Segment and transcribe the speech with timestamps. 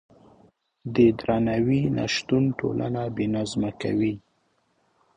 [0.93, 4.13] د درناوي نشتون ټولنه بې نظمه کوي.